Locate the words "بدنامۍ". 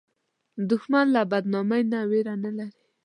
1.31-1.81